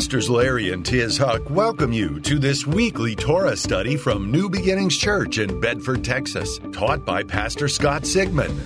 [0.00, 4.96] Pastors Larry and Tiz Huch welcome you to this weekly Torah study from New Beginnings
[4.96, 8.58] Church in Bedford, Texas, taught by Pastor Scott Sigmund.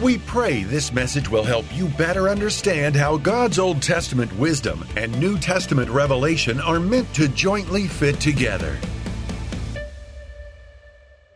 [0.00, 5.18] We pray this message will help you better understand how God's Old Testament wisdom and
[5.18, 8.78] New Testament revelation are meant to jointly fit together.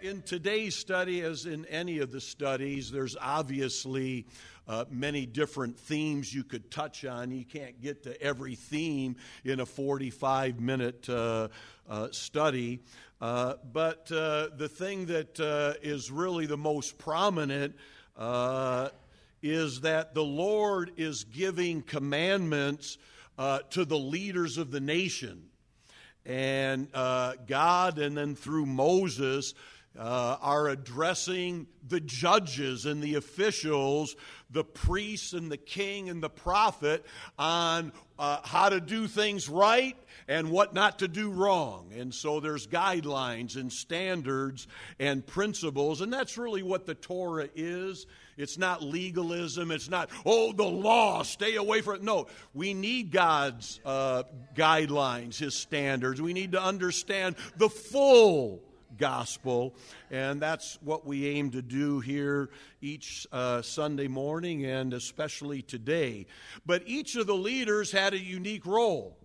[0.00, 4.26] In today's study, as in any of the studies, there's obviously
[4.70, 7.32] uh, many different themes you could touch on.
[7.32, 11.48] You can't get to every theme in a 45 minute uh,
[11.88, 12.78] uh, study.
[13.20, 15.40] Uh, but uh, the thing that
[15.82, 17.74] is really the most prominent
[19.42, 22.96] is that the Lord is giving commandments
[23.70, 25.46] to the leaders of the nation.
[26.24, 29.52] And God, and then through Moses,
[29.98, 34.14] uh, are addressing the judges and the officials,
[34.50, 37.04] the priests and the king and the prophet
[37.38, 39.96] on uh, how to do things right
[40.28, 41.92] and what not to do wrong.
[41.96, 44.68] And so there's guidelines and standards
[45.00, 48.06] and principles, and that's really what the Torah is.
[48.36, 49.70] It's not legalism.
[49.70, 52.02] It's not, oh, the law, stay away from it.
[52.02, 54.22] No, we need God's uh,
[54.54, 56.22] guidelines, His standards.
[56.22, 58.62] We need to understand the full
[59.00, 59.74] gospel.
[60.10, 66.26] And that's what we aim to do here each uh, Sunday morning and especially today.
[66.64, 69.16] But each of the leaders had a unique role.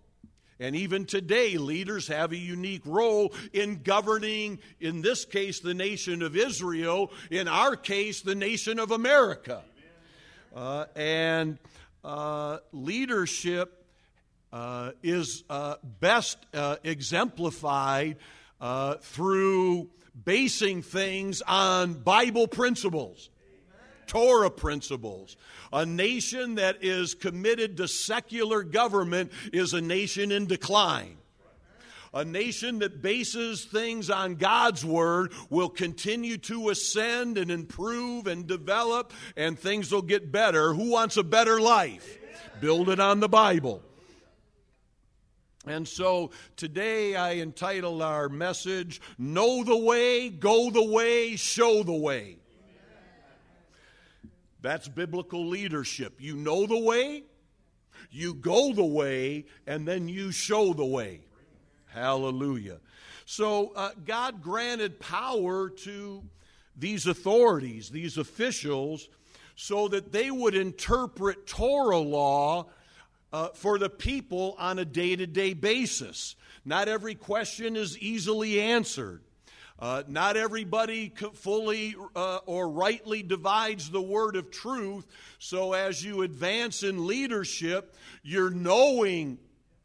[0.57, 6.21] And even today, leaders have a unique role in governing, in this case, the nation
[6.21, 9.61] of Israel, in our case, the nation of America.
[10.55, 11.59] Uh, and
[12.05, 13.85] uh, leadership
[14.53, 18.15] uh, is uh, best uh, exemplified
[18.65, 19.87] uh, through
[20.23, 23.29] basing things on Bible principles.
[24.07, 25.37] Torah principles.
[25.71, 31.17] A nation that is committed to secular government is a nation in decline.
[32.11, 38.47] A nation that bases things on God's word will continue to ascend and improve and
[38.47, 40.73] develop, and things will get better.
[40.73, 42.17] Who wants a better life?
[42.61, 43.83] Build it on the Bible.
[45.67, 51.93] And so today I entitled our message, Know the Way, Go the Way, Show the
[51.93, 52.37] Way.
[54.61, 56.15] That's biblical leadership.
[56.19, 57.23] You know the way,
[58.09, 61.21] you go the way, and then you show the way.
[61.85, 62.79] Hallelujah.
[63.25, 66.23] So uh, God granted power to
[66.75, 69.07] these authorities, these officials,
[69.55, 72.65] so that they would interpret Torah law
[73.35, 76.37] uh, for the people on a day to day basis.
[76.63, 79.23] Not every question is easily answered.
[79.77, 85.05] Uh, not everybody fully uh, or rightly divides the word of truth.
[85.37, 87.93] So, as you advance in leadership,
[88.23, 89.37] you're knowing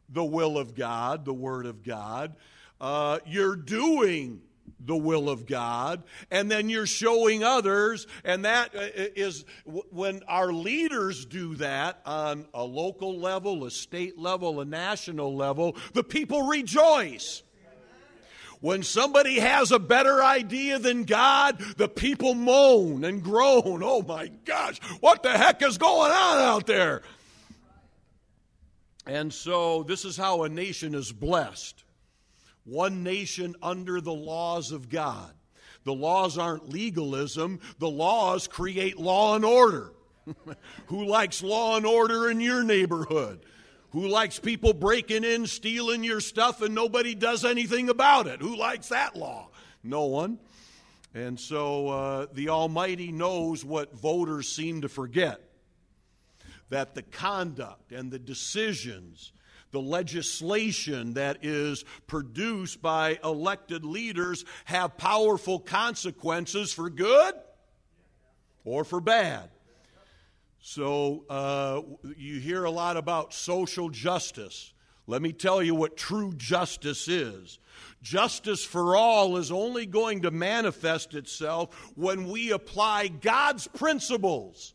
[0.07, 2.37] the will of God, the word of God.
[2.79, 4.41] Uh, you're doing
[4.79, 11.25] the will of God, and then you're showing others, and that uh, when our leaders
[11.25, 17.43] do that on a local level, a state level, a national level, the people rejoice.
[18.59, 23.81] When somebody has a better idea than God, the people moan and groan.
[23.83, 27.01] Oh my gosh, what the heck is going on out there?
[29.07, 31.83] And so, this is how a nation is blessed
[32.63, 35.33] one nation under the laws of God.
[35.83, 39.93] The laws aren't legalism, the laws create law and order.
[40.87, 43.43] Who likes law and order in your neighborhood?
[43.91, 48.39] Who likes people breaking in, stealing your stuff, and nobody does anything about it?
[48.39, 49.49] Who likes that law?
[49.83, 50.39] No one.
[51.13, 55.41] And so uh, the Almighty knows what voters seem to forget
[56.69, 59.33] that the conduct and the decisions
[59.71, 67.33] the legislation that is produced by elected leaders have powerful consequences for good
[68.63, 69.49] or for bad.
[70.59, 71.81] So uh,
[72.17, 74.73] you hear a lot about social justice.
[75.07, 77.57] Let me tell you what true justice is.
[78.03, 84.73] Justice for all is only going to manifest itself when we apply God's principles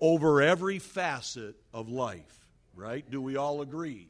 [0.00, 2.43] over every facet of life
[2.74, 3.08] right?
[3.10, 4.08] Do we all agree?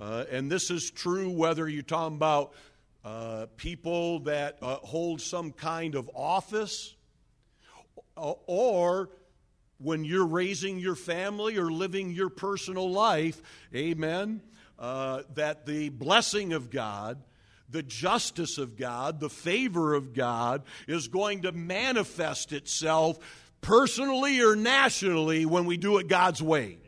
[0.00, 2.52] Uh, and this is true whether you're talking about
[3.04, 6.94] uh, people that uh, hold some kind of office
[8.16, 9.10] or
[9.78, 13.40] when you're raising your family or living your personal life,
[13.74, 14.40] amen,
[14.78, 17.22] uh, that the blessing of God
[17.74, 23.18] the justice of God, the favor of God is going to manifest itself
[23.60, 26.78] personally or nationally when we do it God's way.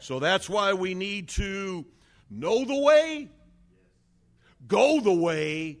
[0.00, 1.84] So that's why we need to
[2.30, 3.30] know the way,
[4.66, 5.78] go the way,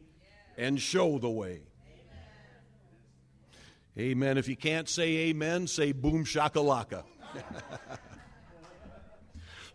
[0.56, 1.62] and show the way.
[3.98, 4.38] Amen.
[4.38, 7.04] If you can't say amen, say boom shakalaka.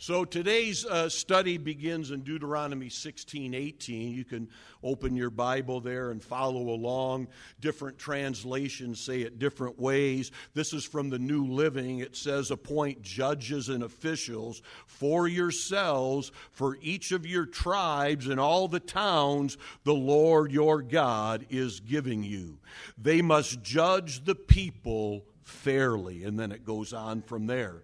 [0.04, 4.12] So today's uh, study begins in Deuteronomy 16 18.
[4.12, 4.50] You can
[4.84, 7.30] open your Bible there and follow along.
[7.62, 10.32] Different translations say it different ways.
[10.54, 12.00] This is from the New Living.
[12.00, 18.68] It says, Appoint judges and officials for yourselves, for each of your tribes and all
[18.68, 22.60] the towns the Lord your God is giving you.
[22.98, 26.26] They must judge the people fairly.
[26.26, 27.84] And then it goes on from there.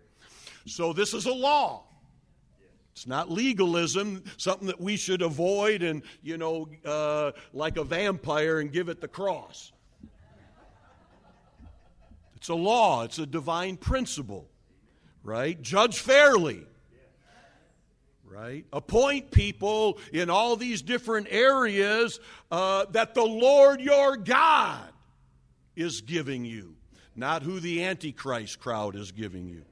[0.65, 1.85] So this is a law.
[2.99, 8.59] It's not legalism, something that we should avoid and, you know, uh, like a vampire
[8.59, 9.71] and give it the cross.
[12.35, 14.49] It's a law, it's a divine principle,
[15.23, 15.61] right?
[15.61, 16.67] Judge fairly,
[18.25, 18.65] right?
[18.73, 22.19] Appoint people in all these different areas
[22.51, 24.91] uh, that the Lord your God
[25.73, 26.75] is giving you,
[27.15, 29.63] not who the Antichrist crowd is giving you.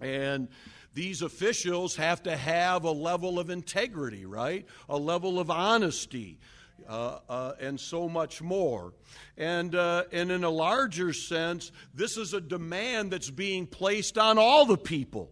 [0.00, 0.48] And
[0.94, 4.66] these officials have to have a level of integrity, right?
[4.88, 6.38] A level of honesty.
[6.88, 8.92] Uh, uh, and so much more.
[9.36, 14.38] And, uh, and in a larger sense, this is a demand that's being placed on
[14.38, 15.30] all the people,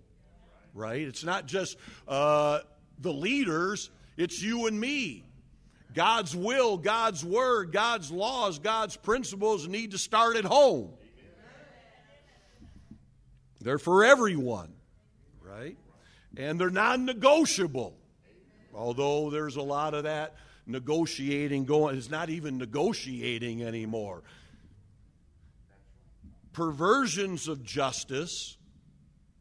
[0.72, 1.00] right?
[1.00, 1.76] It's not just
[2.06, 2.60] uh,
[3.00, 5.24] the leaders, it's you and me.
[5.94, 10.90] God's will, God's word, God's laws, God's principles need to start at home.
[13.60, 14.77] They're for everyone
[15.58, 15.76] right?
[16.36, 17.96] And they're non negotiable.
[18.74, 24.22] Although there's a lot of that negotiating going, it's not even negotiating anymore.
[26.52, 28.56] Perversions of justice,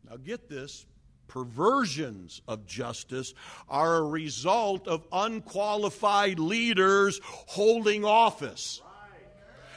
[0.09, 0.85] now get this,
[1.27, 3.33] perversions of justice
[3.67, 8.81] are a result of unqualified leaders holding office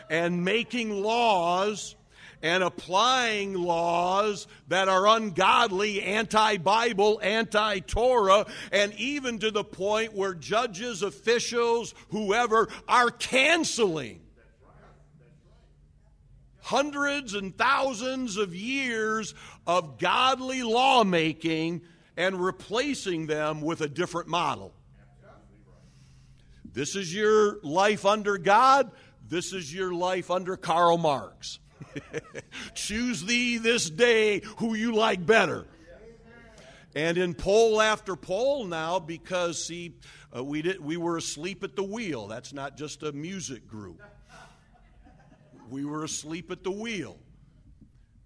[0.08, 1.96] and making laws
[2.42, 10.14] and applying laws that are ungodly, anti Bible, anti Torah, and even to the point
[10.14, 14.20] where judges, officials, whoever are canceling
[16.70, 19.34] hundreds and thousands of years
[19.66, 21.82] of godly lawmaking
[22.16, 24.72] and replacing them with a different model.
[26.72, 28.92] This is your life under God.
[29.26, 31.58] This is your life under Karl Marx.
[32.74, 35.66] Choose thee this day who you like better.
[36.94, 39.94] And in poll after poll now, because see,
[40.36, 42.26] uh, we did we were asleep at the wheel.
[42.26, 44.02] That's not just a music group.
[45.68, 47.16] We were asleep at the wheel,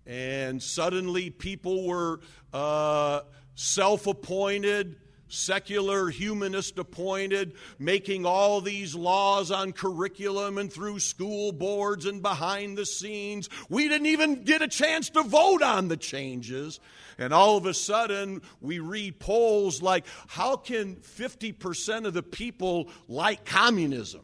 [0.06, 2.20] and suddenly people were
[2.54, 3.20] uh,
[3.54, 4.96] self-appointed
[5.28, 12.78] secular humanist appointed, making all these laws on curriculum and through school boards and behind
[12.78, 13.48] the scenes.
[13.68, 16.80] We didn't even get a chance to vote on the changes.
[17.18, 22.88] And all of a sudden, we read polls like, how can 50% of the people
[23.08, 24.22] like communism?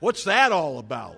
[0.00, 1.16] What's that all about?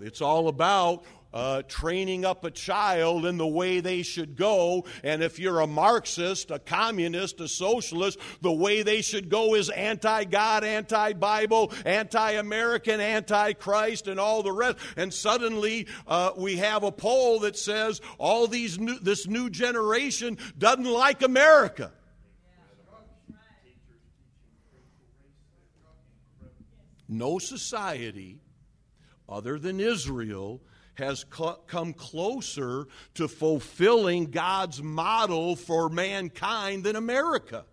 [0.00, 1.04] It's all about
[1.36, 4.86] uh, training up a child in the way they should go.
[5.04, 9.68] And if you're a Marxist, a communist, a socialist, the way they should go is
[9.68, 14.78] anti God, anti Bible, anti American, anti Christ, and all the rest.
[14.96, 20.38] And suddenly uh, we have a poll that says all these new, this new generation
[20.56, 21.92] doesn't like America.
[27.06, 28.40] No society
[29.28, 30.62] other than Israel
[30.96, 31.24] has
[31.66, 37.64] come closer to fulfilling God's model for mankind than America.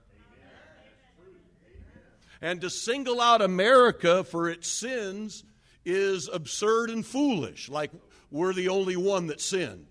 [2.41, 5.45] And to single out America for its sins
[5.85, 7.91] is absurd and foolish, like
[8.31, 9.87] we're the only one that sinned.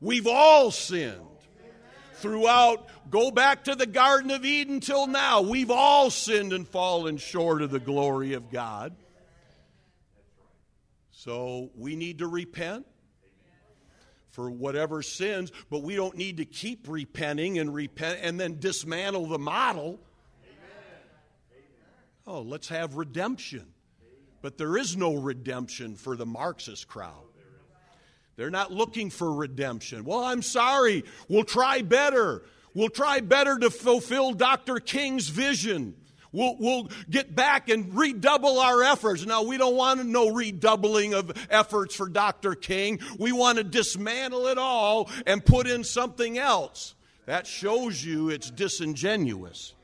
[0.00, 1.22] We've all sinned.
[2.14, 5.40] Throughout, go back to the Garden of Eden till now.
[5.40, 8.96] We've all sinned and fallen short of the glory of God.
[11.18, 12.86] So we need to repent
[14.30, 19.26] for whatever sins, but we don't need to keep repenting and repent and then dismantle
[19.26, 19.98] the model.
[22.24, 23.66] Oh, let's have redemption.
[24.42, 27.24] But there is no redemption for the Marxist crowd.
[28.36, 30.04] They're not looking for redemption.
[30.04, 31.02] Well, I'm sorry.
[31.28, 32.44] We'll try better.
[32.74, 34.76] We'll try better to fulfill Dr.
[34.76, 35.96] King's vision.
[36.32, 39.24] We'll, we'll get back and redouble our efforts.
[39.24, 42.54] Now, we don't want no redoubling of efforts for Dr.
[42.54, 43.00] King.
[43.18, 46.94] We want to dismantle it all and put in something else.
[47.26, 49.74] That shows you it's disingenuous.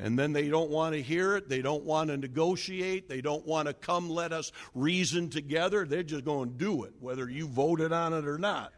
[0.00, 1.48] And then they don't want to hear it.
[1.48, 3.08] They don't want to negotiate.
[3.08, 5.84] They don't want to come let us reason together.
[5.84, 8.72] They're just going to do it, whether you voted on it or not.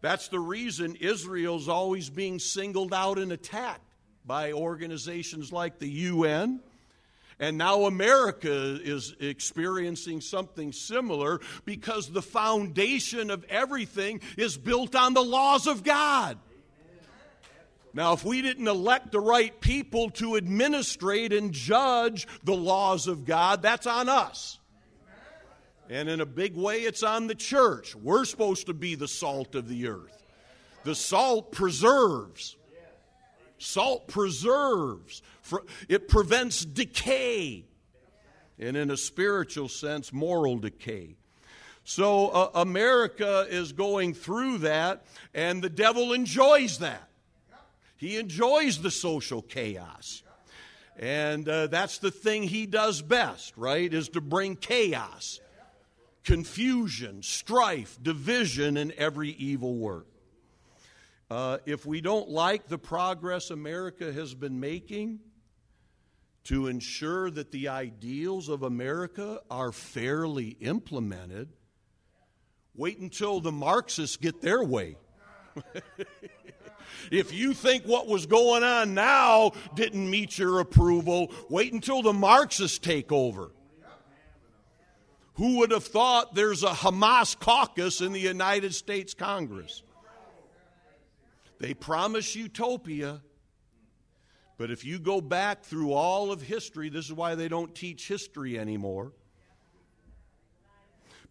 [0.00, 3.87] That's the reason Israel's always being singled out and attacked
[4.28, 6.60] by organizations like the UN.
[7.40, 15.14] And now America is experiencing something similar because the foundation of everything is built on
[15.14, 16.38] the laws of God.
[17.94, 23.24] Now, if we didn't elect the right people to administrate and judge the laws of
[23.24, 24.58] God, that's on us.
[25.88, 27.96] And in a big way, it's on the church.
[27.96, 30.22] We're supposed to be the salt of the earth.
[30.84, 32.57] The salt preserves.
[33.58, 35.22] Salt preserves.
[35.88, 37.64] It prevents decay.
[38.58, 41.16] And in a spiritual sense, moral decay.
[41.84, 47.08] So uh, America is going through that, and the devil enjoys that.
[47.96, 50.22] He enjoys the social chaos.
[50.98, 53.92] And uh, that's the thing he does best, right?
[53.92, 55.40] Is to bring chaos,
[56.24, 60.06] confusion, strife, division, and every evil work.
[61.30, 65.20] Uh, if we don't like the progress America has been making
[66.44, 71.48] to ensure that the ideals of America are fairly implemented,
[72.74, 74.96] wait until the Marxists get their way.
[77.10, 82.12] If you think what was going on now didn't meet your approval, wait until the
[82.12, 83.52] Marxists take over.
[85.34, 89.82] Who would have thought there's a Hamas caucus in the United States Congress?
[91.58, 93.20] They promise utopia.
[94.56, 98.08] But if you go back through all of history, this is why they don't teach
[98.08, 99.12] history anymore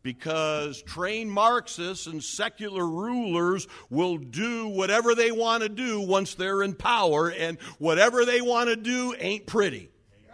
[0.07, 6.63] because trained Marxists and secular rulers will do whatever they want to do once they're
[6.63, 9.89] in power, and whatever they want to do ain't pretty.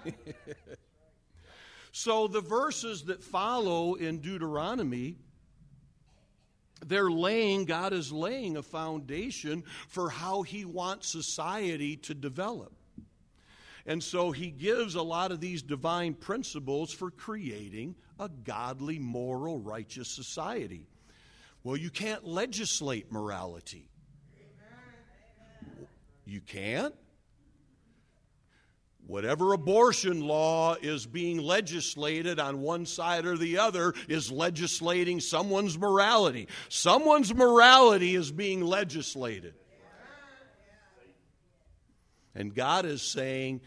[1.92, 5.18] so the verses that follow in Deuteronomy
[6.90, 12.74] they're laying, God is laying a foundation for how He wants society to develop.
[13.86, 19.60] And so he gives a lot of these divine principles for creating a godly, moral,
[19.60, 20.88] righteous society.
[21.64, 23.90] Well, you can't legislate morality.
[26.26, 26.96] You can't.
[29.06, 35.78] Whatever abortion law is being legislated on one side or the other is legislating someone's
[35.78, 36.48] morality.
[36.70, 39.56] Someone's morality is being legislated.
[42.34, 43.62] And God is saying,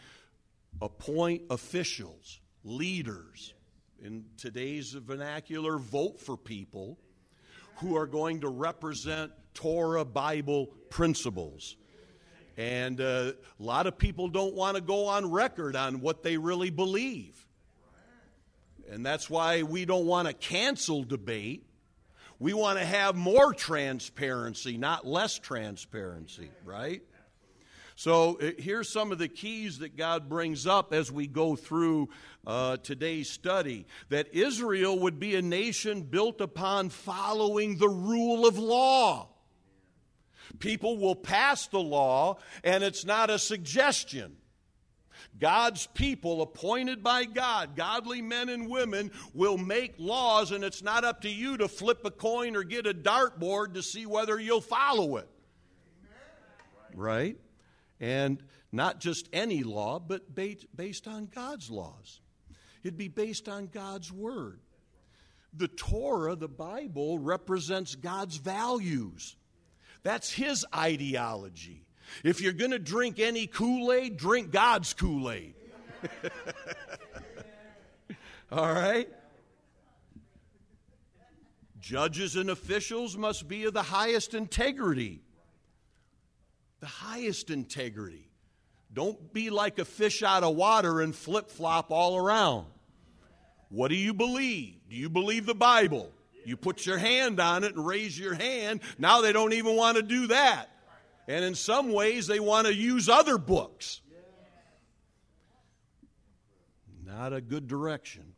[0.80, 3.54] appoint officials, leaders,
[4.02, 6.98] in today's vernacular, vote for people
[7.76, 11.76] who are going to represent Torah Bible principles.
[12.56, 16.38] And uh, a lot of people don't want to go on record on what they
[16.38, 17.46] really believe.
[18.90, 21.66] And that's why we don't want to cancel debate.
[22.38, 27.02] We want to have more transparency, not less transparency, right?
[27.94, 32.10] So uh, here's some of the keys that God brings up as we go through
[32.46, 38.58] uh, today's study that Israel would be a nation built upon following the rule of
[38.58, 39.30] law.
[40.58, 44.36] People will pass the law, and it's not a suggestion.
[45.38, 51.04] God's people, appointed by God, godly men and women, will make laws, and it's not
[51.04, 54.60] up to you to flip a coin or get a dartboard to see whether you'll
[54.60, 55.28] follow it.
[56.94, 57.36] Right?
[58.00, 62.20] And not just any law, but based on God's laws.
[62.82, 64.60] It'd be based on God's Word.
[65.52, 69.36] The Torah, the Bible, represents God's values.
[70.06, 71.84] That's His ideology.
[72.22, 75.54] If you're going to drink any Kool Aid, drink God's Kool Aid.
[78.52, 79.08] All right?
[81.80, 85.22] Judges and officials must be of the highest integrity
[86.78, 88.28] the highest integrity.
[88.92, 92.66] Don't be like a fish out of water and flip flop all around.
[93.70, 94.76] What do you believe?
[94.88, 96.12] Do you believe the Bible?
[96.46, 98.80] You put your hand on it and raise your hand.
[98.98, 100.70] Now they don't even want to do that.
[101.26, 104.00] And in some ways, they want to use other books.
[107.04, 108.34] Not a good direction.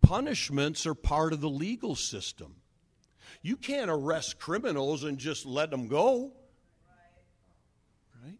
[0.00, 2.54] Punishments are part of the legal system.
[3.42, 6.32] You can't arrest criminals and just let them go.
[8.22, 8.38] Right?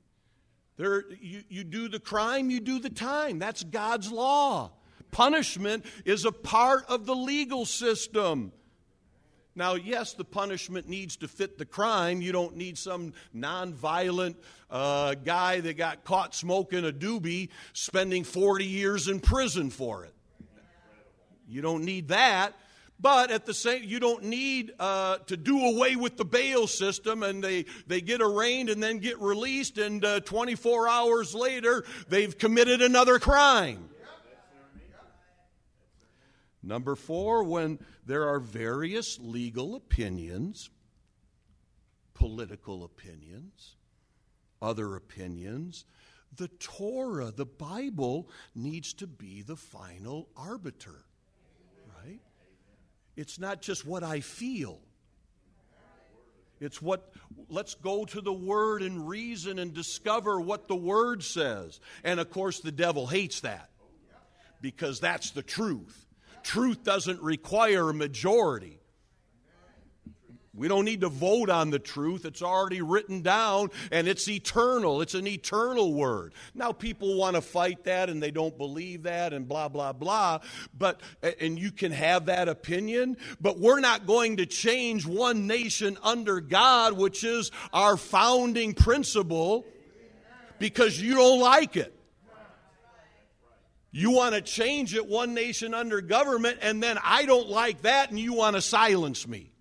[0.76, 3.40] There, you, you do the crime, you do the time.
[3.40, 4.70] That's God's law.
[5.16, 8.52] Punishment is a part of the legal system.
[9.54, 12.20] Now, yes, the punishment needs to fit the crime.
[12.20, 14.34] You don't need some nonviolent
[14.70, 20.12] uh, guy that got caught smoking a doobie spending 40 years in prison for it.
[21.48, 22.52] You don't need that.
[23.00, 27.22] But at the same, you don't need uh, to do away with the bail system,
[27.22, 32.36] and they they get arraigned and then get released, and uh, 24 hours later they've
[32.36, 33.88] committed another crime.
[36.66, 40.68] Number four, when there are various legal opinions,
[42.12, 43.76] political opinions,
[44.60, 45.84] other opinions,
[46.34, 51.04] the Torah, the Bible, needs to be the final arbiter.
[52.04, 52.20] Right?
[53.14, 54.80] It's not just what I feel.
[56.58, 57.12] It's what,
[57.48, 61.78] let's go to the Word and reason and discover what the Word says.
[62.02, 63.70] And of course, the devil hates that
[64.60, 66.05] because that's the truth
[66.46, 68.78] truth doesn't require a majority.
[70.54, 72.24] We don't need to vote on the truth.
[72.24, 75.02] It's already written down and it's eternal.
[75.02, 76.32] It's an eternal word.
[76.54, 80.38] Now, people want to fight that and they don't believe that and blah, blah, blah.
[80.76, 81.02] But,
[81.40, 86.40] and you can have that opinion, but we're not going to change one nation under
[86.40, 89.66] God, which is our founding principle,
[90.58, 91.95] because you don't like it.
[93.96, 98.10] You want to change it one nation under government, and then I don't like that,
[98.10, 99.52] and you want to silence me.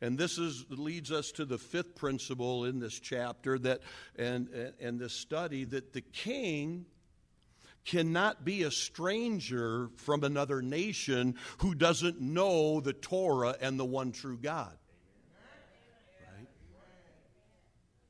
[0.00, 3.82] And this is, leads us to the fifth principle in this chapter that
[4.16, 4.48] and,
[4.80, 6.86] and this study that the king
[7.84, 14.10] cannot be a stranger from another nation who doesn't know the Torah and the one
[14.10, 14.76] true God.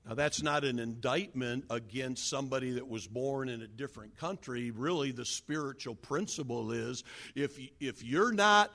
[0.09, 4.71] Now, that's not an indictment against somebody that was born in a different country.
[4.71, 8.75] Really, the spiritual principle is if, if you're not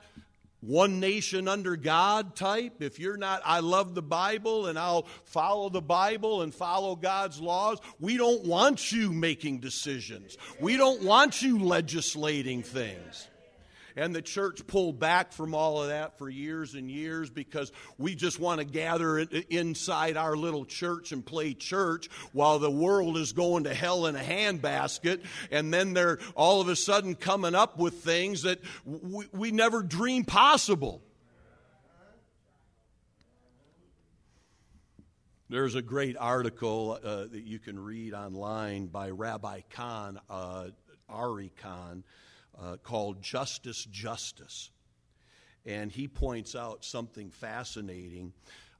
[0.60, 5.70] one nation under God type, if you're not, I love the Bible and I'll follow
[5.70, 10.38] the Bible and follow God's laws, we don't want you making decisions.
[10.60, 13.28] We don't want you legislating things.
[13.96, 18.16] And the church pulled back from all of that for years and years because we
[18.16, 23.32] just want to gather inside our little church and play church while the world is
[23.32, 25.22] going to hell in a handbasket.
[25.52, 29.82] And then they're all of a sudden coming up with things that we, we never
[29.82, 31.00] dreamed possible.
[35.50, 40.70] There's a great article uh, that you can read online by Rabbi Kahn, uh,
[41.08, 42.02] Ari Kahn,
[42.60, 44.70] uh, called Justice Justice.
[45.66, 48.32] And he points out something fascinating.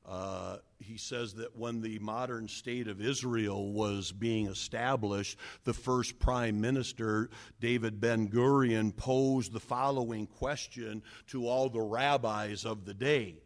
[0.06, 6.18] Uh, he says that when the modern state of Israel was being established, the first
[6.18, 12.92] prime minister, David Ben Gurion, posed the following question to all the rabbis of the
[12.92, 13.36] day.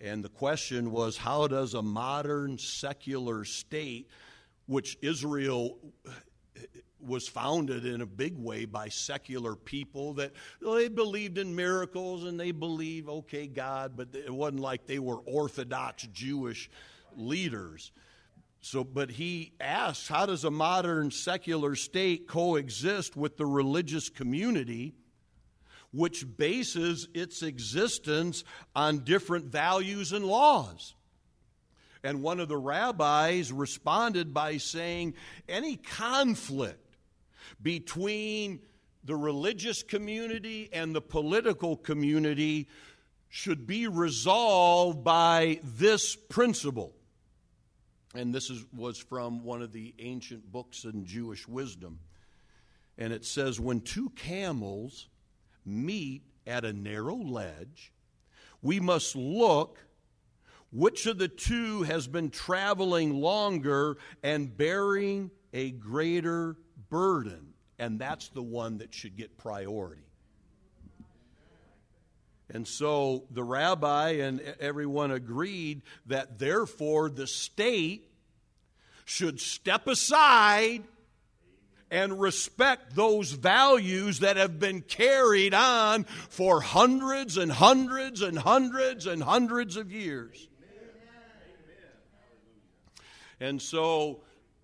[0.00, 4.08] And the question was how does a modern secular state,
[4.66, 5.76] which Israel
[7.02, 12.38] was founded in a big way by secular people that they believed in miracles and
[12.38, 16.70] they believed, okay, God, but it wasn't like they were Orthodox Jewish
[17.16, 17.92] leaders.
[18.60, 24.94] So, but he asks, how does a modern secular state coexist with the religious community,
[25.92, 28.44] which bases its existence
[28.76, 30.94] on different values and laws?
[32.02, 35.14] And one of the rabbis responded by saying,
[35.48, 36.89] any conflict
[37.62, 38.60] between
[39.04, 42.68] the religious community and the political community
[43.28, 46.92] should be resolved by this principle.
[48.14, 52.00] And this is, was from one of the ancient books in Jewish wisdom.
[52.98, 55.08] And it says, When two camels
[55.64, 57.92] meet at a narrow ledge,
[58.62, 59.78] we must look
[60.72, 66.56] which of the two has been traveling longer and bearing a greater
[66.90, 70.02] burden, and that's the one that should get priority.
[72.52, 78.10] And so the rabbi and everyone agreed that therefore the state
[79.04, 80.82] should step aside
[81.90, 89.06] and respect those values that have been carried on for hundreds and hundreds and hundreds
[89.06, 90.48] and hundreds of years.
[93.40, 93.50] Amen.
[93.50, 94.20] And so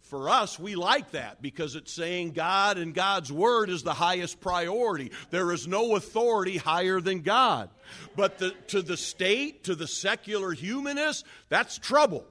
[0.07, 4.40] for us, we like that because it's saying God and God's Word is the highest
[4.40, 5.11] priority.
[5.31, 7.71] There is no authority higher than God.
[8.14, 12.25] But the, to the state, to the secular humanist, that's trouble.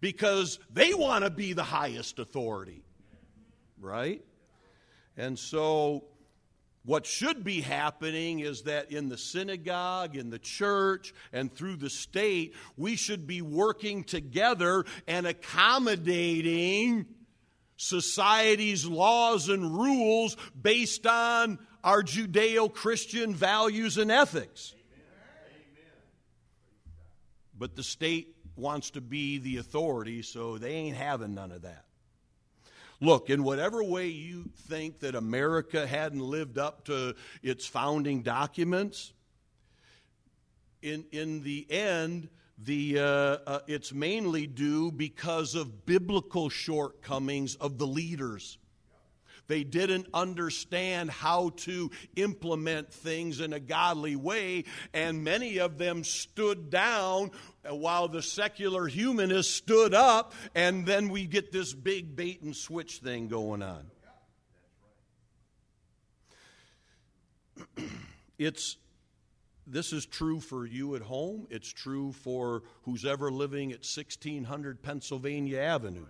[0.00, 2.82] because they want to be the highest authority.
[3.80, 4.22] Right?
[5.16, 6.04] And so,
[6.86, 11.90] what should be happening is that in the synagogue, in the church, and through the
[11.90, 17.06] state, we should be working together and accommodating
[17.76, 24.72] society's laws and rules based on our Judeo Christian values and ethics.
[27.58, 31.85] But the state wants to be the authority, so they ain't having none of that.
[33.00, 39.12] Look, in whatever way you think that America hadn't lived up to its founding documents,
[40.82, 42.28] in, in the end,
[42.58, 48.58] the, uh, uh, it's mainly due because of biblical shortcomings of the leaders.
[49.48, 56.04] They didn't understand how to implement things in a godly way, and many of them
[56.04, 57.30] stood down
[57.68, 62.98] while the secular humanist stood up, and then we get this big bait and switch
[62.98, 63.86] thing going on.
[68.38, 68.76] it's
[69.66, 71.48] this is true for you at home.
[71.50, 76.06] It's true for who's ever living at 1600 Pennsylvania Avenue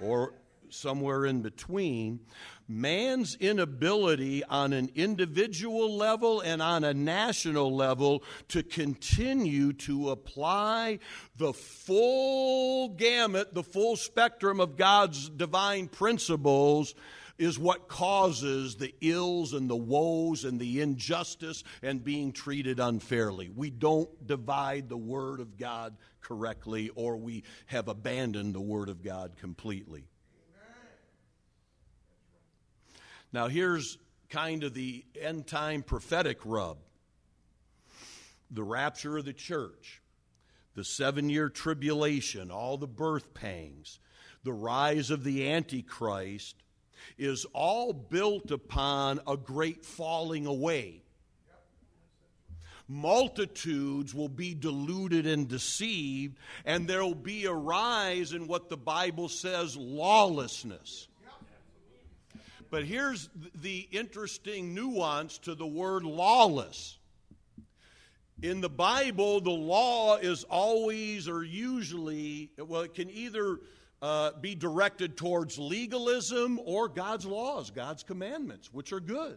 [0.00, 0.32] or
[0.74, 2.20] somewhere in between,
[2.68, 10.98] man's inability on an individual level and on a national level to continue to apply
[11.36, 16.94] the full gamut, the full spectrum of God's divine principles
[17.38, 23.50] is what causes the ills and the woes and the injustice and being treated unfairly.
[23.54, 29.02] We don't divide the Word of God correctly, or we have abandoned the Word of
[29.02, 30.04] God completely.
[33.32, 36.78] Now, here's kind of the end time prophetic rub
[38.50, 40.02] the rapture of the church,
[40.74, 43.98] the seven year tribulation, all the birth pangs,
[44.44, 46.56] the rise of the Antichrist
[47.16, 51.02] is all built upon a great falling away.
[52.88, 58.76] Multitudes will be deluded and deceived, and there will be a rise in what the
[58.76, 61.08] Bible says lawlessness.
[62.72, 63.28] But here's
[63.60, 66.96] the interesting nuance to the word lawless.
[68.40, 73.58] In the Bible, the law is always or usually, well, it can either
[74.00, 79.36] uh, be directed towards legalism or God's laws, God's commandments, which are good.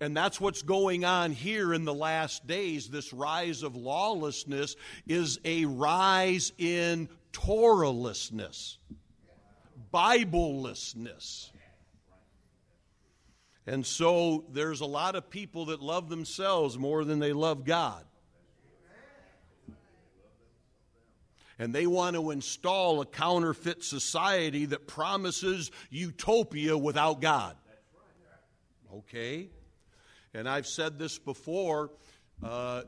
[0.00, 2.88] And that's what's going on here in the last days.
[2.88, 8.78] This rise of lawlessness is a rise in Torahlessness,
[9.92, 11.50] Biblelessness.
[13.68, 18.02] And so there's a lot of people that love themselves more than they love God.
[21.58, 27.56] And they want to install a counterfeit society that promises utopia without God.
[28.94, 29.50] Okay?
[30.32, 31.90] And I've said this before.
[32.42, 32.84] Uh,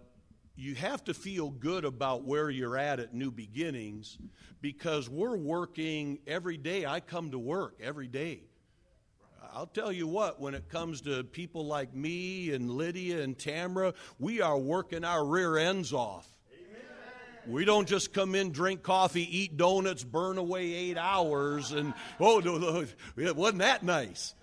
[0.57, 4.17] you have to feel good about where you're at at New Beginnings
[4.63, 6.87] because we're working every day.
[6.87, 8.45] I come to work every day.
[9.53, 13.95] I'll tell you what, when it comes to people like me and Lydia and Tamra,
[14.19, 16.29] we are working our rear ends off.
[16.53, 16.83] Amen.
[17.47, 22.41] We don't just come in, drink coffee, eat donuts, burn away eight hours, and oh,
[22.41, 24.35] no, no, it wasn't that nice.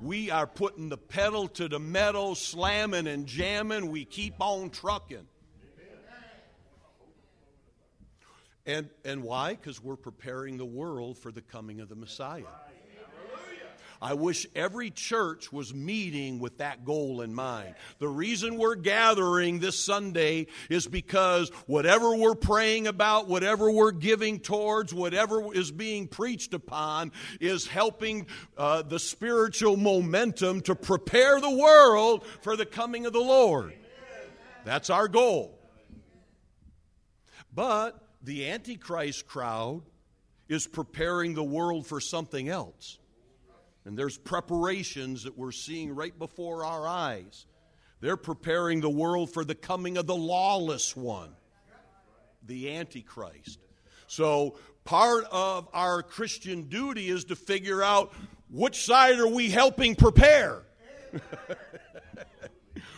[0.00, 3.90] We are putting the pedal to the metal, slamming and jamming.
[3.90, 5.26] We keep on trucking.
[8.64, 9.50] And, and why?
[9.54, 12.44] Because we're preparing the world for the coming of the Messiah.
[14.02, 17.74] I wish every church was meeting with that goal in mind.
[17.98, 24.40] The reason we're gathering this Sunday is because whatever we're praying about, whatever we're giving
[24.40, 31.50] towards, whatever is being preached upon is helping uh, the spiritual momentum to prepare the
[31.50, 33.74] world for the coming of the Lord.
[34.64, 35.58] That's our goal.
[37.52, 39.82] But the Antichrist crowd
[40.48, 42.98] is preparing the world for something else.
[43.84, 47.46] And there's preparations that we're seeing right before our eyes.
[48.00, 51.30] They're preparing the world for the coming of the lawless one,
[52.46, 53.58] the Antichrist.
[54.06, 58.12] So, part of our Christian duty is to figure out
[58.50, 60.62] which side are we helping prepare?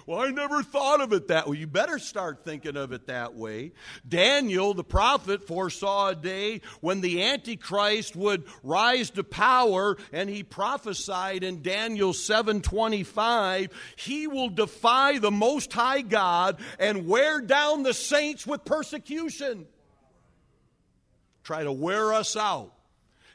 [0.06, 1.58] Well, I never thought of it that way.
[1.58, 3.72] You better start thinking of it that way.
[4.08, 10.42] Daniel, the prophet, foresaw a day when the Antichrist would rise to power, and he
[10.42, 17.94] prophesied in Daniel 7:25, he will defy the most high God and wear down the
[17.94, 19.66] saints with persecution.
[21.44, 22.72] try to wear us out.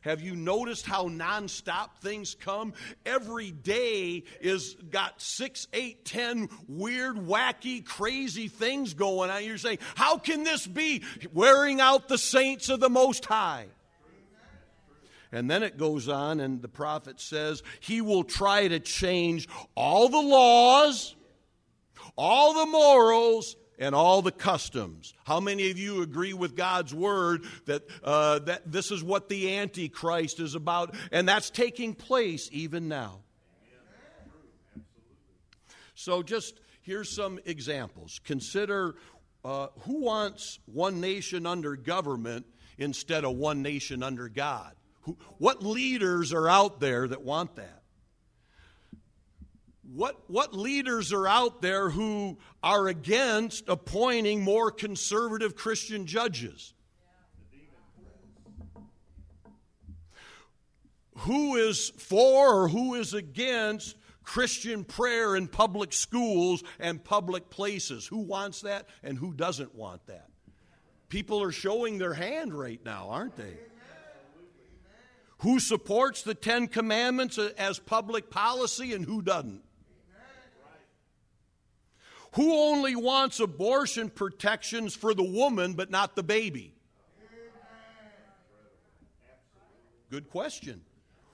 [0.07, 2.73] Have you noticed how nonstop things come?
[3.05, 9.43] Every day is got six, eight, ten weird, wacky, crazy things going on.
[9.43, 11.03] You're saying, how can this be?
[11.33, 13.67] Wearing out the saints of the Most High.
[15.33, 20.07] And then it goes on, and the prophet says, He will try to change all
[20.07, 21.17] the laws,
[22.17, 25.13] all the morals, and all the customs.
[25.25, 29.57] How many of you agree with God's word that, uh, that this is what the
[29.57, 30.95] Antichrist is about?
[31.11, 33.19] And that's taking place even now.
[35.95, 38.19] So, just here's some examples.
[38.23, 38.95] Consider
[39.43, 42.45] uh, who wants one nation under government
[42.77, 44.75] instead of one nation under God?
[45.01, 47.76] Who, what leaders are out there that want that?
[49.93, 56.73] What, what leaders are out there who are against appointing more conservative Christian judges?
[61.19, 68.05] Who is for or who is against Christian prayer in public schools and public places?
[68.05, 70.27] Who wants that and who doesn't want that?
[71.07, 73.57] People are showing their hand right now, aren't they?
[75.39, 79.63] Who supports the Ten Commandments as public policy and who doesn't?
[82.33, 86.73] Who only wants abortion protections for the woman but not the baby?
[90.09, 90.81] Good question.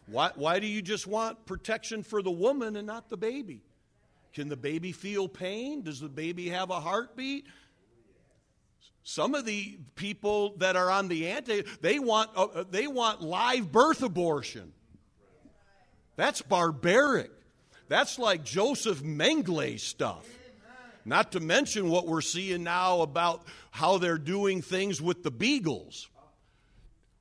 [0.07, 3.61] Why, why do you just want protection for the woman and not the baby?
[4.33, 5.83] Can the baby feel pain?
[5.83, 7.45] Does the baby have a heartbeat?
[9.03, 13.21] Some of the people that are on the anti, they want, uh, uh they want
[13.21, 14.73] live birth abortion.
[16.15, 17.31] That's barbaric.
[17.89, 20.25] That's like Joseph Mengele stuff.
[21.05, 26.09] Not to mention what we're seeing now about how they're doing things with the beagles.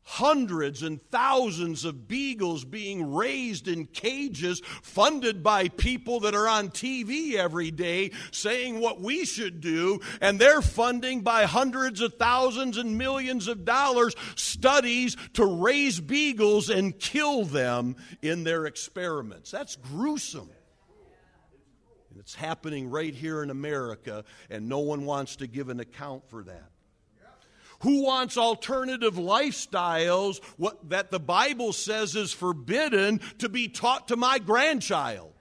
[0.04, 6.70] Hundreds and thousands of beagles being raised in cages, funded by people that are on
[6.70, 12.78] TV every day saying what we should do, and they're funding by hundreds of thousands
[12.78, 19.52] and millions of dollars studies to raise beagles and kill them in their experiments.
[19.52, 20.50] That's gruesome.
[22.22, 26.44] It's happening right here in America, and no one wants to give an account for
[26.44, 26.70] that.
[27.80, 34.16] Who wants alternative lifestyles what, that the Bible says is forbidden to be taught to
[34.16, 35.32] my grandchild?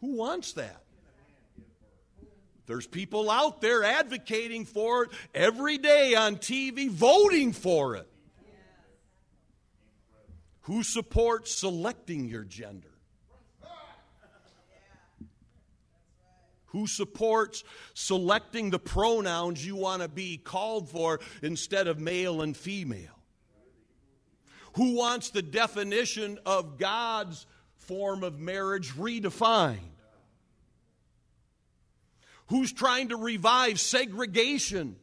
[0.00, 0.82] Who wants that?
[2.64, 8.08] There's people out there advocating for it every day on TV, voting for it.
[10.62, 12.88] Who supports selecting your gender?
[16.68, 22.56] Who supports selecting the pronouns you want to be called for instead of male and
[22.56, 23.18] female?
[24.74, 29.78] Who wants the definition of God's form of marriage redefined?
[32.48, 34.96] Who's trying to revive segregation,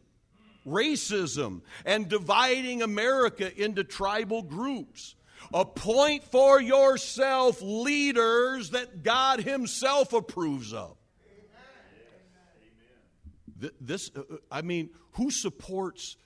[0.66, 5.16] racism, and dividing America into tribal groups?
[5.54, 10.98] Appoint for yourself leaders that God Himself approves of.
[13.56, 16.18] This, uh, uh, I mean, who supports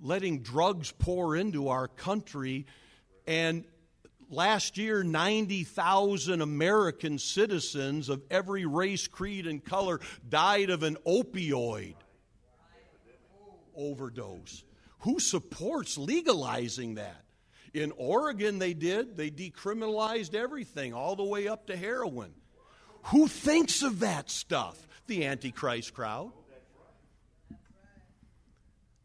[0.00, 2.66] letting drugs pour into our country?
[3.26, 3.64] And
[4.30, 11.94] last year, 90,000 American citizens of every race, creed, and color died of an opioid
[13.76, 14.64] overdose.
[15.00, 17.24] Who supports legalizing that?
[17.74, 19.16] In Oregon, they did.
[19.16, 22.32] They decriminalized everything, all the way up to heroin.
[23.04, 24.86] Who thinks of that stuff?
[25.06, 26.32] The Antichrist crowd.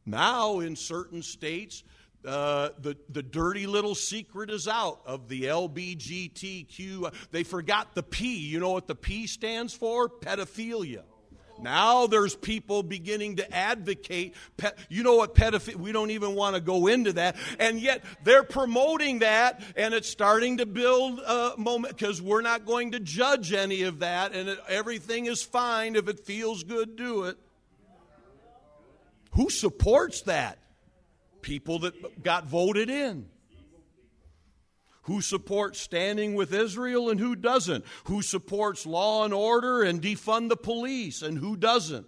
[0.08, 1.84] Now, in certain states,
[2.26, 7.14] uh, the, the dirty little secret is out of the LBGTQ.
[7.32, 8.38] They forgot the P.
[8.38, 10.08] You know what the P stands for?
[10.08, 11.04] Pedophilia.
[11.60, 14.36] Now there's people beginning to advocate.
[14.58, 15.76] Pet, you know what pedophilia?
[15.76, 20.08] We don't even want to go into that, and yet they're promoting that, and it's
[20.08, 24.50] starting to build a moment because we're not going to judge any of that, and
[24.50, 26.96] it, everything is fine if it feels good.
[26.96, 27.38] Do it.
[29.38, 30.58] Who supports that?
[31.44, 33.28] People that got voted in.
[35.04, 37.86] Who supports standing with Israel and who doesn't?
[38.06, 42.08] Who supports law and order and defund the police and who doesn't?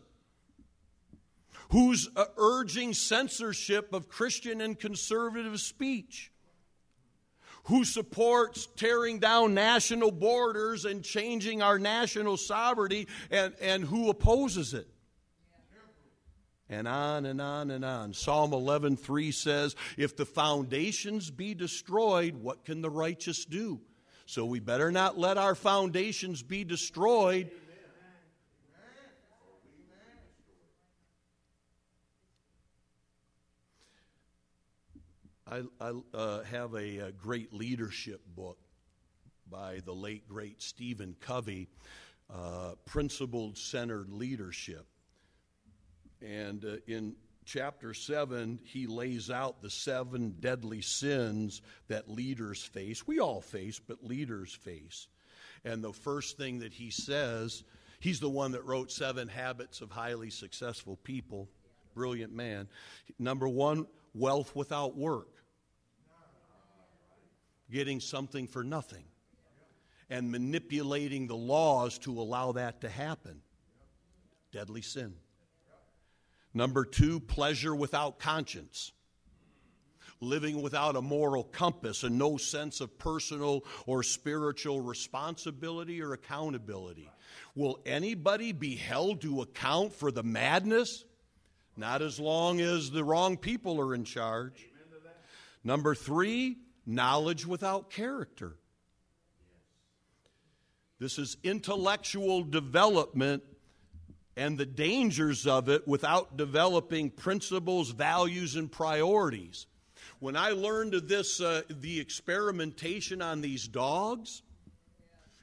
[1.70, 6.32] Who's uh, urging censorship of Christian and conservative speech?
[7.66, 14.74] Who supports tearing down national borders and changing our national sovereignty and, and who opposes
[14.74, 14.88] it?
[16.70, 18.14] And on and on and on.
[18.14, 23.82] Psalm 11:3 says, "If the foundations be destroyed, what can the righteous do?"
[24.26, 27.52] So we better not let our foundations be destroyed.
[35.48, 38.60] I, I uh, have a, a, great leadership book
[39.50, 41.70] by the late, great Stephen Covey,
[42.32, 44.86] uh, Principled Centered Leadership.
[46.22, 53.08] And uh, in chapter 7, he lays out the seven deadly sins that leaders face.
[53.08, 55.08] We all face, but leaders face.
[55.66, 57.64] And the first thing that he says,
[58.00, 61.50] he's the one that wrote Seven Habits of Highly Successful People.
[61.96, 62.68] Brilliant man.
[63.18, 65.30] Number one, wealth without work.
[67.72, 69.04] Getting something for nothing.
[70.10, 73.42] And manipulating the laws to allow that to happen.
[74.52, 75.14] Deadly sin.
[76.60, 78.92] Number two, pleasure without conscience.
[80.20, 87.10] Living without a moral compass and no sense of personal or spiritual responsibility or accountability.
[87.56, 91.06] Will anybody be held to account for the madness?
[91.78, 94.68] Not as long as the wrong people are in charge.
[95.64, 98.58] Number three, knowledge without character.
[101.00, 103.44] This is intellectual development
[104.40, 109.68] and the dangers of it without developing principles, values, and priorities.
[110.20, 114.42] When I learned of this, uh, the experimentation on these dogs,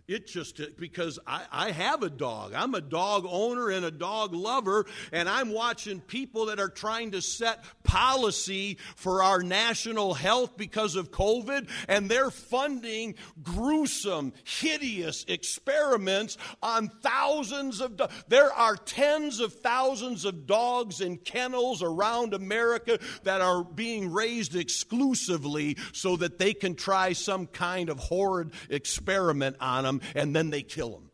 [0.09, 2.53] it just because I, I have a dog.
[2.55, 7.11] I'm a dog owner and a dog lover, and I'm watching people that are trying
[7.13, 15.25] to set policy for our national health because of COVID, and they're funding gruesome, hideous
[15.27, 18.01] experiments on thousands of.
[18.29, 24.55] There are tens of thousands of dogs in kennels around America that are being raised
[24.55, 30.51] exclusively so that they can try some kind of horrid experiment on them and then
[30.51, 31.11] they kill them.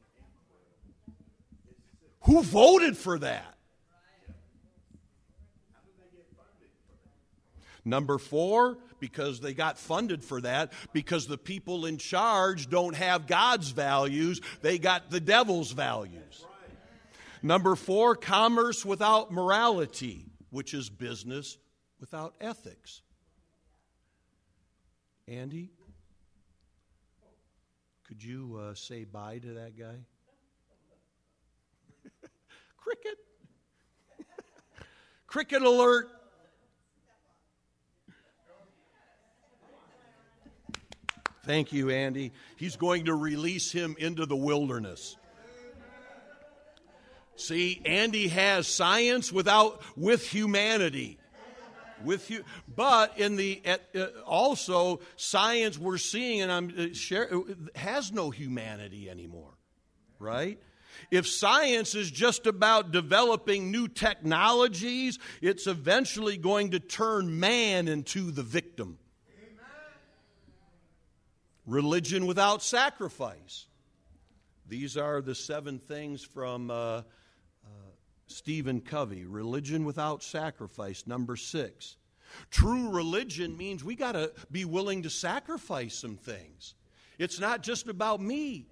[2.23, 3.55] Who voted for that?
[7.85, 13.27] Number four, because they got funded for that, because the people in charge don't have
[13.27, 16.47] God's values, they got the devil's values.
[17.43, 21.59] Number four, commerce without morality, which is business
[21.99, 23.03] without ethics.
[25.27, 25.71] Andy?
[28.13, 29.95] Could you uh, say bye to that guy?
[32.77, 33.17] Cricket.
[35.27, 36.11] Cricket alert.
[41.47, 42.33] Thank you, Andy.
[42.57, 45.17] He's going to release him into the wilderness.
[47.37, 51.19] See, Andy has science without with humanity
[52.05, 52.45] with you.
[52.75, 57.41] But in the at, uh, also science we're seeing, and I'm uh, share, uh,
[57.75, 59.55] has no humanity anymore,
[60.19, 60.59] right?
[61.11, 68.31] If science is just about developing new technologies, it's eventually going to turn man into
[68.31, 68.99] the victim.
[71.67, 73.67] Religion without sacrifice.
[74.69, 77.03] These are the seven things from uh,
[78.33, 81.97] Stephen Covey, religion without sacrifice, number six.
[82.51, 86.75] True religion means we got to be willing to sacrifice some things.
[87.19, 88.67] It's not just about me.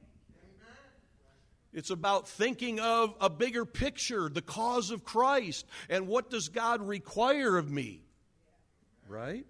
[1.72, 6.82] It's about thinking of a bigger picture, the cause of Christ, and what does God
[6.82, 8.02] require of me?
[9.08, 9.46] Right?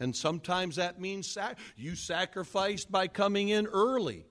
[0.00, 4.26] And sometimes that means sac- you sacrificed by coming in early.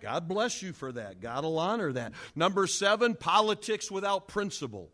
[0.00, 1.20] God bless you for that.
[1.20, 2.12] God will honor that.
[2.34, 4.90] Number seven, politics without principle.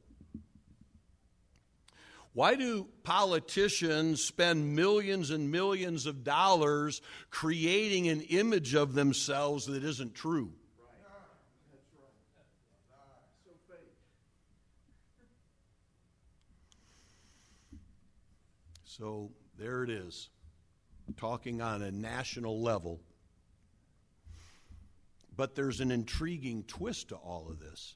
[2.32, 9.82] Why do politicians spend millions and millions of dollars creating an image of themselves that
[9.82, 10.52] isn't true?
[18.84, 20.30] So there it is,
[21.18, 23.00] talking on a national level.
[25.36, 27.94] But there's an intriguing twist to all of this.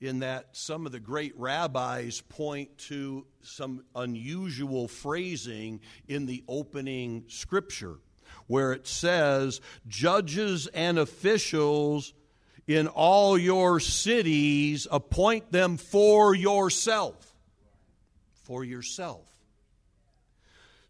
[0.00, 7.24] In that some of the great rabbis point to some unusual phrasing in the opening
[7.26, 7.96] scripture,
[8.46, 12.14] where it says, Judges and officials
[12.68, 17.34] in all your cities, appoint them for yourself.
[18.44, 19.26] For yourself.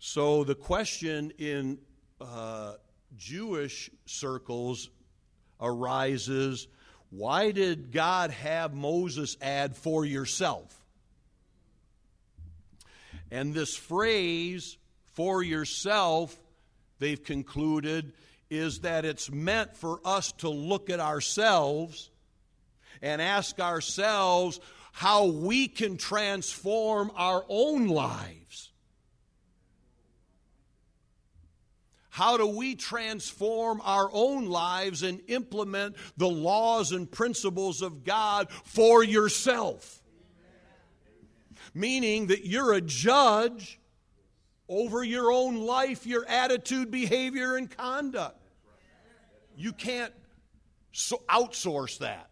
[0.00, 1.78] So the question in
[2.20, 2.74] uh,
[3.16, 4.90] Jewish circles
[5.60, 6.68] arises
[7.10, 10.74] Why did God have Moses add for yourself?
[13.30, 14.76] And this phrase,
[15.14, 16.38] for yourself,
[16.98, 18.12] they've concluded,
[18.50, 22.10] is that it's meant for us to look at ourselves
[23.02, 24.60] and ask ourselves
[24.92, 28.72] how we can transform our own lives.
[32.18, 38.50] How do we transform our own lives and implement the laws and principles of God
[38.50, 40.02] for yourself?
[41.74, 43.78] Meaning that you're a judge
[44.68, 48.42] over your own life, your attitude, behavior, and conduct.
[49.56, 50.12] You can't
[50.90, 52.30] so outsource that.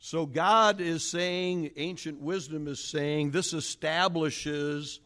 [0.00, 4.98] So God is saying, ancient wisdom is saying, this establishes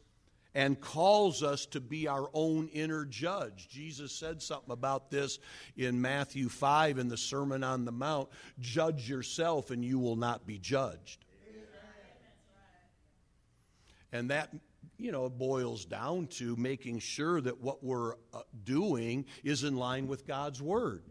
[0.54, 3.68] and calls us to be our own inner judge.
[3.68, 5.38] Jesus said something about this
[5.76, 8.28] in Matthew 5 in the Sermon on the Mount
[8.58, 11.24] judge yourself and you will not be judged.
[14.12, 14.52] And that,
[14.98, 20.08] you know, boils down to making sure that what we're uh, doing is in line
[20.08, 21.04] with God's Word.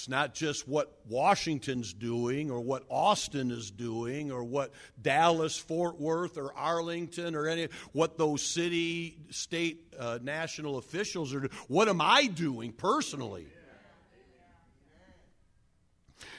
[0.00, 4.72] It's not just what Washington's doing or what Austin is doing or what
[5.02, 11.40] Dallas, Fort Worth, or Arlington or any what those city, state, uh, national officials are
[11.40, 11.52] doing.
[11.68, 13.46] What am I doing personally?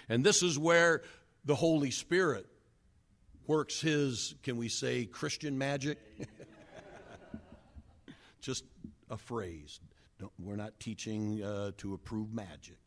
[0.10, 1.04] And this is where
[1.46, 2.48] the Holy Spirit
[3.46, 6.00] works his, can we say, Christian magic?
[8.42, 8.64] Just
[9.12, 9.80] a phrase.
[10.20, 12.81] Don't, we're not teaching uh, to approve magic.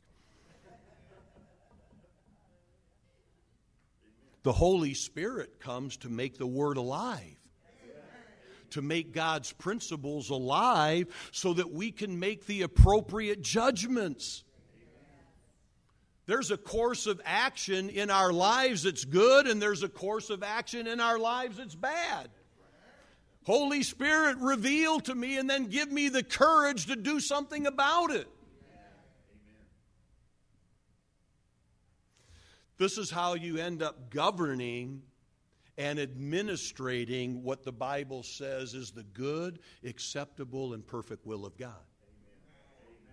[4.45, 7.39] The Holy Spirit comes to make the Word alive,
[8.71, 14.45] to make God's principles alive so that we can make the appropriate judgments.
[16.27, 20.43] There's a course of action in our lives that's good, and there's a course of
[20.43, 22.29] action in our lives that's bad.
[23.45, 28.11] Holy Spirit, reveal to me and then give me the courage to do something about
[28.11, 28.29] it.
[32.77, 35.03] This is how you end up governing
[35.77, 41.73] and administrating what the Bible says is the good, acceptable, and perfect will of God.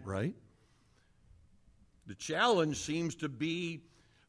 [0.03, 0.36] Right?
[2.07, 3.82] The challenge seems to be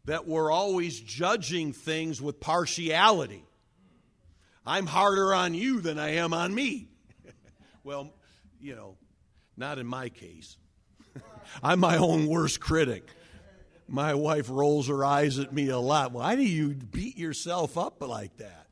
[0.04, 3.44] that we're always judging things with partiality.
[4.66, 6.88] I'm harder on you than I am on me.
[7.84, 8.12] well,
[8.60, 8.96] you know,
[9.56, 10.56] not in my case.
[11.62, 13.08] I'm my own worst critic
[13.92, 16.12] my wife rolls her eyes at me a lot.
[16.12, 18.66] Why do you beat yourself up like that?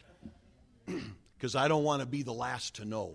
[1.37, 3.15] Because I don't want to be the last to know.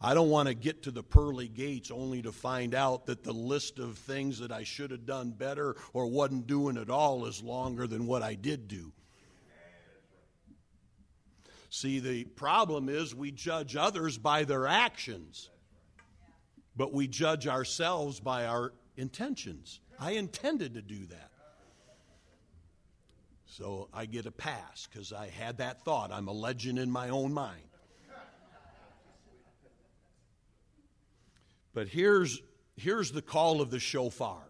[0.00, 3.32] I don't want to get to the pearly gates only to find out that the
[3.32, 7.42] list of things that I should have done better or wasn't doing at all is
[7.42, 8.92] longer than what I did do.
[11.70, 15.50] See, the problem is we judge others by their actions,
[16.76, 19.80] but we judge ourselves by our intentions.
[20.02, 21.30] I intended to do that.
[23.46, 26.10] So I get a pass because I had that thought.
[26.10, 27.62] I'm a legend in my own mind.
[31.72, 32.42] But here's,
[32.76, 34.42] here's the call of the shofar.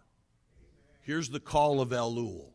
[1.02, 2.46] Here's the call of Elul.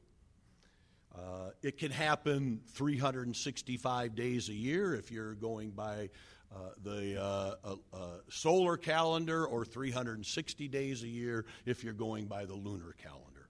[1.15, 6.09] Uh, it can happen 365 days a year if you're going by
[6.53, 7.55] uh, the uh,
[7.93, 7.97] uh,
[8.29, 13.49] solar calendar or 360 days a year if you're going by the lunar calendar.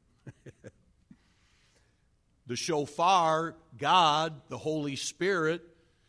[2.47, 5.61] the shofar, God, the Holy Spirit,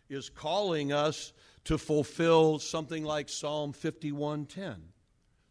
[0.09, 1.33] is calling us
[1.65, 4.77] to fulfill something like Psalm 51:10.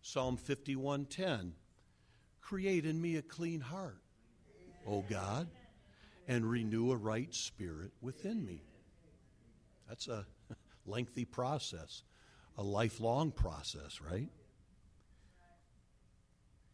[0.01, 1.51] Psalm 51:10.
[2.41, 4.01] Create in me a clean heart,
[4.87, 5.47] O God,
[6.27, 8.63] and renew a right spirit within me.
[9.87, 10.25] That's a
[10.87, 12.03] lengthy process,
[12.57, 14.29] a lifelong process, right?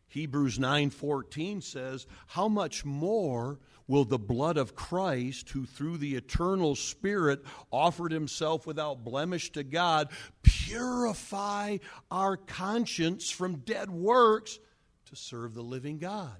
[0.07, 6.75] Hebrews 9:14 says, "How much more will the blood of Christ, who through the eternal
[6.75, 10.11] Spirit offered himself without blemish to God,
[10.43, 11.79] purify
[12.11, 14.59] our conscience from dead works
[15.05, 16.39] to serve the living God?"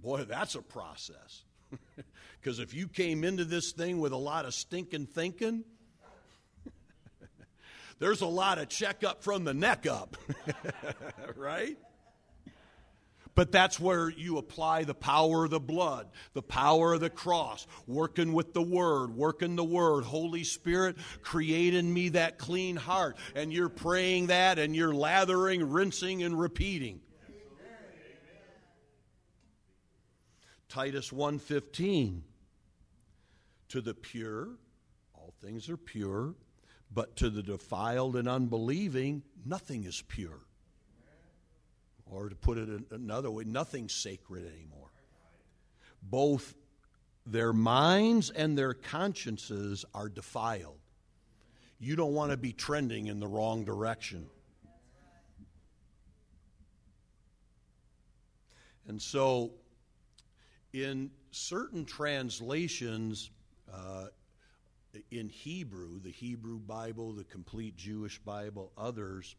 [0.00, 1.42] Boy, that's a process.
[2.40, 5.64] Because if you came into this thing with a lot of stinking thinking,
[7.98, 10.16] there's a lot of checkup from the neck up,
[11.36, 11.76] right?
[13.36, 17.66] But that's where you apply the power of the blood, the power of the cross,
[17.86, 20.04] working with the Word, working the Word.
[20.04, 23.18] Holy Spirit, create in me that clean heart.
[23.34, 27.00] And you're praying that and you're lathering, rinsing, and repeating.
[30.68, 32.22] Titus 1:15
[33.68, 34.58] To the pure
[35.14, 36.34] all things are pure
[36.90, 40.46] but to the defiled and unbelieving nothing is pure
[42.06, 44.90] or to put it another way, nothing's sacred anymore.
[46.02, 46.54] Both
[47.26, 50.78] their minds and their consciences are defiled.
[51.78, 54.28] You don't want to be trending in the wrong direction.
[58.86, 59.50] And so,
[60.76, 63.30] in certain translations,
[63.72, 64.06] uh,
[65.10, 69.36] in Hebrew, the Hebrew Bible, the complete Jewish Bible, others,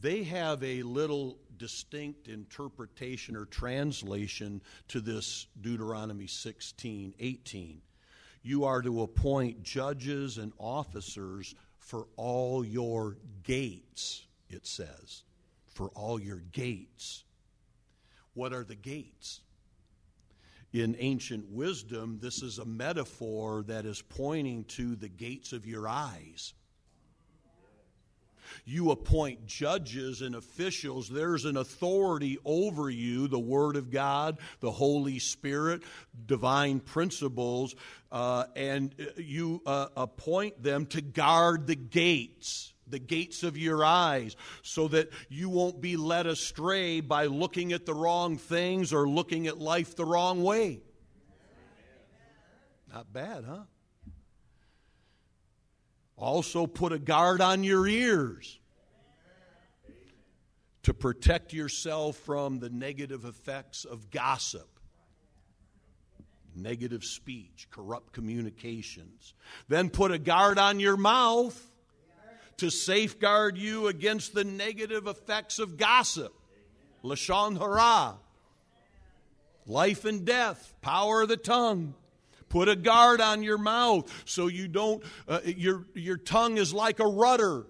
[0.00, 7.82] they have a little distinct interpretation or translation to this Deuteronomy 16 18.
[8.42, 15.24] You are to appoint judges and officers for all your gates, it says.
[15.68, 17.24] For all your gates.
[18.34, 19.40] What are the gates?
[20.72, 25.88] In ancient wisdom, this is a metaphor that is pointing to the gates of your
[25.88, 26.54] eyes
[28.64, 31.08] you appoint judges and officials.
[31.08, 35.82] There's an authority over you, the Word of God, the Holy Spirit,
[36.26, 37.74] divine principles,
[38.12, 44.36] uh, and you uh, appoint them to guard the gates the gates of your eyes
[44.62, 49.46] so that you won't be led astray by looking at the wrong things or looking
[49.46, 50.80] at life the wrong way.
[52.92, 53.62] Not bad, huh?
[56.16, 58.58] Also, put a guard on your ears
[60.82, 64.68] to protect yourself from the negative effects of gossip,
[66.54, 69.34] negative speech, corrupt communications.
[69.68, 71.69] Then put a guard on your mouth
[72.60, 76.32] to safeguard you against the negative effects of gossip.
[77.02, 78.16] Lashon hara.
[79.66, 81.94] Life and death, power of the tongue.
[82.48, 86.98] Put a guard on your mouth so you don't, uh, your, your tongue is like
[86.98, 87.66] a rudder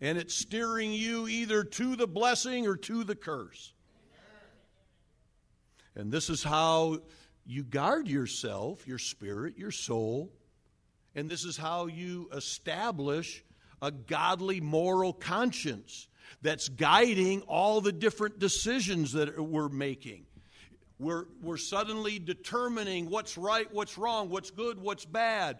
[0.00, 3.72] and it's steering you either to the blessing or to the curse.
[5.94, 6.98] And this is how
[7.46, 10.32] you guard yourself, your spirit, your soul,
[11.14, 13.44] and this is how you establish
[13.82, 16.08] a godly moral conscience
[16.40, 20.24] that's guiding all the different decisions that we're making.
[20.98, 25.58] We're, we're suddenly determining what's right, what's wrong, what's good, what's bad.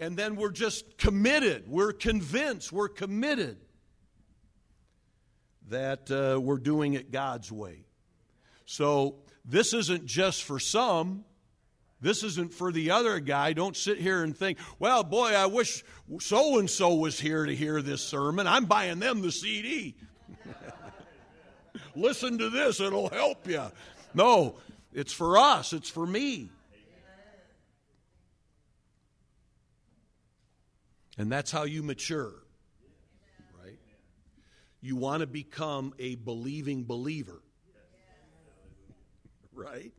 [0.00, 1.68] And then we're just committed.
[1.68, 2.72] We're convinced.
[2.72, 3.58] We're committed
[5.68, 7.84] that uh, we're doing it God's way.
[8.66, 11.24] So this isn't just for some.
[12.00, 13.52] This isn't for the other guy.
[13.52, 15.82] Don't sit here and think, well, boy, I wish
[16.20, 18.46] so and so was here to hear this sermon.
[18.46, 19.96] I'm buying them the CD.
[21.96, 23.64] Listen to this, it'll help you.
[24.14, 24.56] No,
[24.92, 26.50] it's for us, it's for me.
[31.18, 32.32] And that's how you mature.
[33.60, 33.78] Right?
[34.80, 37.42] You want to become a believing believer.
[39.52, 39.92] Right?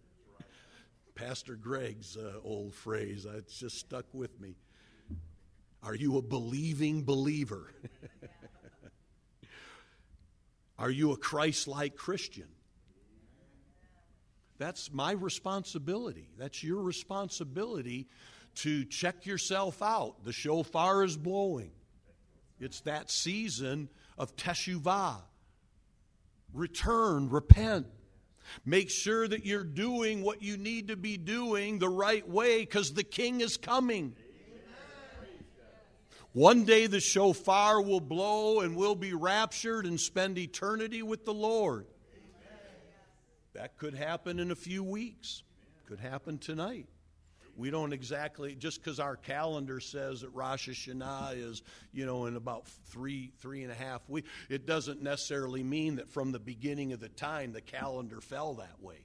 [1.20, 4.56] Pastor Greg's uh, old phrase, uh, it's just stuck with me.
[5.84, 7.74] Are you a believing believer?
[10.80, 12.48] Are you a Christ like Christian?
[14.60, 16.30] That's my responsibility.
[16.38, 18.08] That's your responsibility
[18.56, 20.24] to check yourself out.
[20.24, 21.72] The shofar is blowing.
[22.62, 25.18] It's that season of teshuvah.
[26.54, 27.88] Return, repent.
[28.66, 32.94] Make sure that you're doing what you need to be doing the right way because
[32.94, 34.16] the king is coming.
[36.34, 41.34] One day the shofar will blow and we'll be raptured and spend eternity with the
[41.34, 41.88] Lord.
[43.54, 45.44] That could happen in a few weeks,
[45.88, 46.88] could happen tonight.
[47.60, 52.38] We don't exactly just because our calendar says that Rosh Hashanah is, you know, in
[52.38, 54.30] about three three and a half weeks.
[54.48, 58.82] It doesn't necessarily mean that from the beginning of the time the calendar fell that
[58.82, 59.04] way.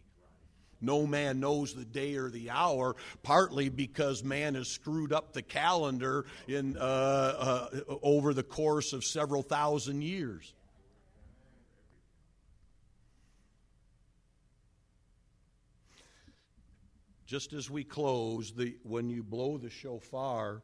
[0.81, 5.43] No man knows the day or the hour, partly because man has screwed up the
[5.43, 7.69] calendar in, uh, uh,
[8.03, 10.53] over the course of several thousand years.
[17.27, 20.63] Just as we close, the, when you blow the shofar,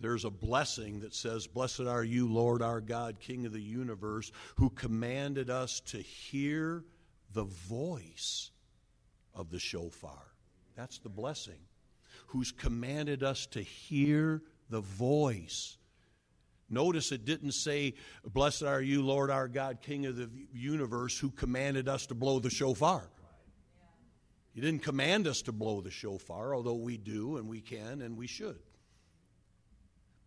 [0.00, 4.30] there's a blessing that says, Blessed are you, Lord our God, King of the universe,
[4.56, 6.84] who commanded us to hear
[7.32, 8.50] the voice
[9.34, 10.32] of the shofar.
[10.76, 11.58] That's the blessing.
[12.28, 15.76] Who's commanded us to hear the voice.
[16.70, 21.30] Notice it didn't say, Blessed are you, Lord our God, King of the universe, who
[21.30, 23.08] commanded us to blow the shofar.
[24.54, 28.16] He didn't command us to blow the shofar, although we do and we can and
[28.16, 28.58] we should.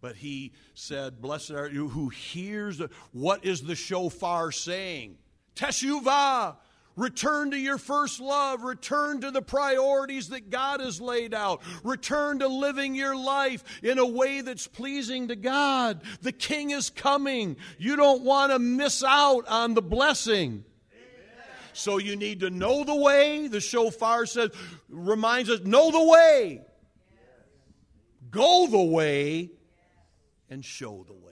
[0.01, 5.17] But he said, Blessed are you who hears the, what is the shofar saying?
[5.55, 6.57] Teshuvah,
[6.97, 8.63] Return to your first love.
[8.63, 11.61] Return to the priorities that God has laid out.
[11.83, 16.01] Return to living your life in a way that's pleasing to God.
[16.21, 17.57] The King is coming.
[17.77, 20.65] You don't want to miss out on the blessing.
[21.77, 23.47] So you need to know the way.
[23.47, 24.49] The shofar says,
[24.89, 26.61] reminds us, know the way.
[28.31, 29.51] Go the way
[30.49, 31.26] and show the way.